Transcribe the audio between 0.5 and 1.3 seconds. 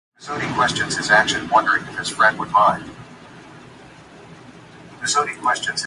questions his